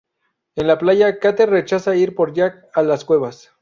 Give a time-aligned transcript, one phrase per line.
[0.55, 3.51] En la playa, Kate rechaza ir con Jack a las cuevas.